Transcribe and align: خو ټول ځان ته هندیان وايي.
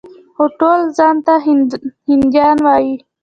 خو 0.33 0.43
ټول 0.59 0.79
ځان 0.97 1.15
ته 1.25 1.33
هندیان 2.07 2.57
وايي. 2.65 2.93